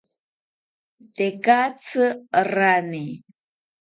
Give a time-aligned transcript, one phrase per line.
[1.15, 2.05] Tekatzi
[2.53, 3.05] rane